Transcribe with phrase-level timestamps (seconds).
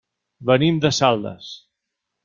[0.51, 1.55] Venim de Saldes.